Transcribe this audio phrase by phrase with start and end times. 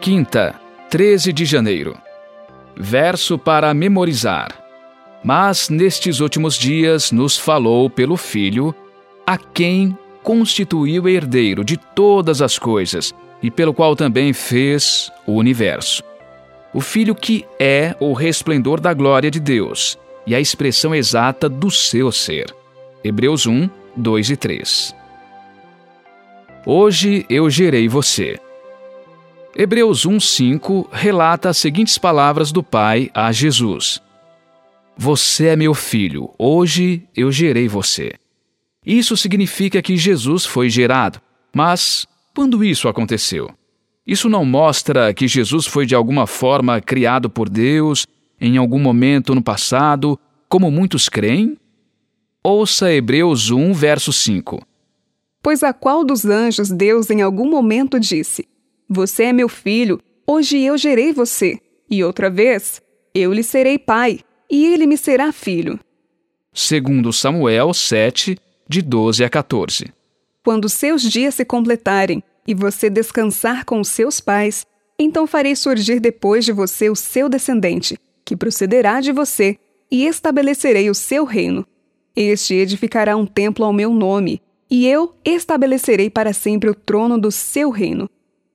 [0.00, 1.94] Quinta, 13 de janeiro.
[2.74, 4.48] Verso para memorizar.
[5.22, 8.74] Mas nestes últimos dias nos falou pelo Filho,
[9.26, 16.02] a quem constituiu herdeiro de todas as coisas e pelo qual também fez o universo.
[16.72, 21.70] O Filho que é o resplendor da glória de Deus e a expressão exata do
[21.70, 22.46] seu ser.
[23.04, 24.96] Hebreus 1, 2 e 3.
[26.64, 28.40] Hoje eu gerei você.
[29.54, 34.00] Hebreus 1, 5 relata as seguintes palavras do Pai a Jesus:
[34.96, 38.12] Você é meu filho, hoje eu gerei você.
[38.86, 41.20] Isso significa que Jesus foi gerado.
[41.52, 43.50] Mas quando isso aconteceu?
[44.06, 48.06] Isso não mostra que Jesus foi de alguma forma criado por Deus
[48.40, 51.58] em algum momento no passado, como muitos creem?
[52.42, 54.62] Ouça Hebreus 1, verso 5.
[55.42, 58.48] Pois a qual dos anjos Deus em algum momento disse:
[58.92, 61.60] Você é meu filho, hoje eu gerei você.
[61.88, 62.82] E outra vez,
[63.14, 64.18] eu lhe serei pai,
[64.50, 65.78] e ele me será filho.
[66.52, 68.36] Segundo Samuel 7,
[68.68, 69.92] de 12 a 14.
[70.42, 74.66] Quando seus dias se completarem e você descansar com os seus pais,
[74.98, 79.56] então farei surgir depois de você o seu descendente, que procederá de você,
[79.88, 81.64] e estabelecerei o seu reino.
[82.16, 87.30] Este edificará um templo ao meu nome, e eu estabelecerei para sempre o trono do
[87.30, 88.10] seu reino.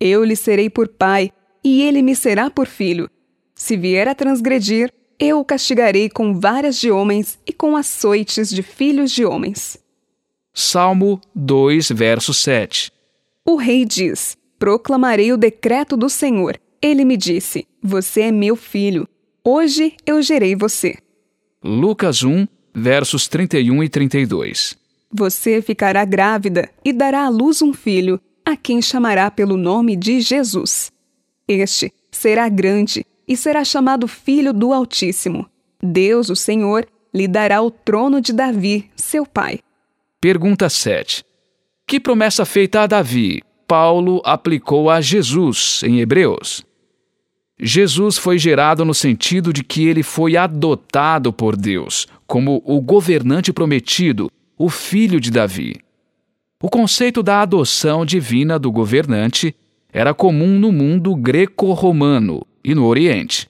[0.00, 1.30] Eu lhe serei por pai,
[1.62, 3.10] e ele me será por filho.
[3.54, 8.62] Se vier a transgredir, eu o castigarei com varas de homens e com açoites de
[8.62, 9.78] filhos de homens.
[10.54, 12.90] Salmo 2, verso 7.
[13.44, 16.58] O rei diz: Proclamarei o decreto do Senhor.
[16.80, 19.06] Ele me disse: Você é meu filho.
[19.44, 20.96] Hoje eu gerei você.
[21.62, 24.78] Lucas 1, versos 31 e 32.
[25.12, 28.20] Você ficará grávida e dará à luz um filho,
[28.52, 30.92] a quem chamará pelo nome de Jesus.
[31.48, 35.48] Este será grande e será chamado Filho do Altíssimo.
[35.82, 39.60] Deus, o Senhor, lhe dará o trono de Davi, seu pai
[40.20, 41.24] Pergunta 7.
[41.86, 46.62] Que promessa feita a Davi, Paulo aplicou a Jesus em Hebreus?
[47.58, 53.50] Jesus foi gerado no sentido de que ele foi adotado por Deus, como o governante
[53.50, 55.76] prometido, o filho de Davi.
[56.62, 59.56] O conceito da adoção divina do governante
[59.90, 63.48] era comum no mundo greco-romano e no Oriente.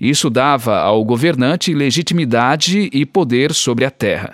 [0.00, 4.32] Isso dava ao governante legitimidade e poder sobre a terra.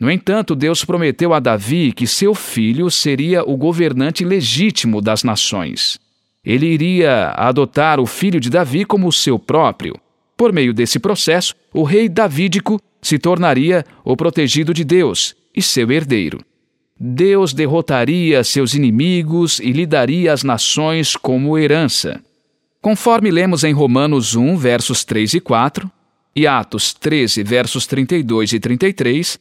[0.00, 6.00] No entanto, Deus prometeu a Davi que seu filho seria o governante legítimo das nações.
[6.44, 9.94] Ele iria adotar o filho de Davi como seu próprio.
[10.36, 15.92] Por meio desse processo, o rei davídico se tornaria o protegido de Deus e seu
[15.92, 16.40] herdeiro.
[16.98, 22.20] Deus derrotaria seus inimigos e lhe daria as nações como herança.
[22.80, 25.90] Conforme lemos em Romanos 1, versos 3 e 4,
[26.36, 29.38] e Atos 13, versos 32 e 33,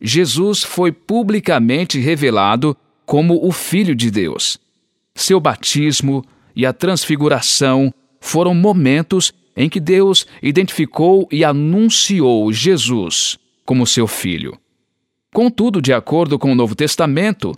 [0.00, 4.58] Jesus foi publicamente revelado como o Filho de Deus.
[5.14, 6.24] Seu batismo
[6.54, 14.58] e a transfiguração foram momentos em que Deus identificou e anunciou Jesus como seu Filho.
[15.32, 17.54] Contudo, de acordo com o Novo Testamento,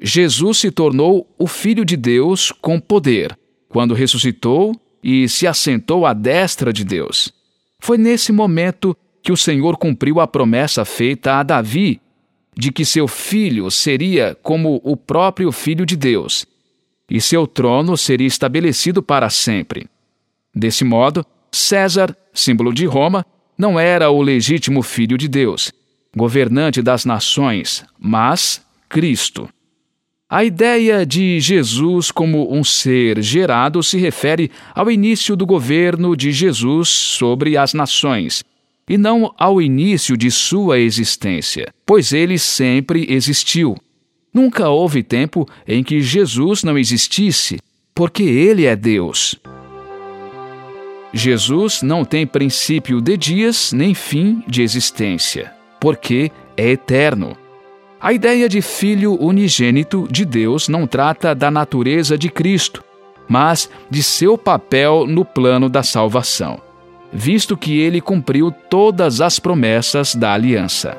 [0.00, 3.38] Jesus se tornou o Filho de Deus com poder,
[3.68, 7.32] quando ressuscitou e se assentou à destra de Deus.
[7.78, 12.00] Foi nesse momento que o Senhor cumpriu a promessa feita a Davi
[12.56, 16.44] de que seu filho seria como o próprio Filho de Deus,
[17.08, 19.86] e seu trono seria estabelecido para sempre.
[20.54, 23.24] Desse modo, César, símbolo de Roma,
[23.56, 25.72] não era o legítimo Filho de Deus,
[26.16, 29.48] governante das nações, mas Cristo.
[30.28, 36.32] A ideia de Jesus como um ser gerado se refere ao início do governo de
[36.32, 38.42] Jesus sobre as nações
[38.88, 43.76] e não ao início de sua existência, pois ele sempre existiu.
[44.32, 47.58] Nunca houve tempo em que Jesus não existisse,
[47.94, 49.36] porque ele é Deus.
[51.12, 57.36] Jesus não tem princípio de dias nem fim de existência, porque é eterno.
[58.00, 62.82] A ideia de filho unigênito de Deus não trata da natureza de Cristo,
[63.28, 66.58] mas de seu papel no plano da salvação
[67.12, 70.96] visto que ele cumpriu todas as promessas da aliança.